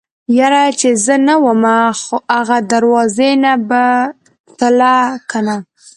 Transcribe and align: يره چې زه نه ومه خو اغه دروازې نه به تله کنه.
يره 0.37 0.63
چې 0.79 0.89
زه 1.05 1.15
نه 1.27 1.35
ومه 1.45 1.77
خو 2.01 2.17
اغه 2.39 2.57
دروازې 2.71 3.31
نه 3.43 3.53
به 3.67 3.83
تله 4.59 4.95
کنه. 5.29 5.55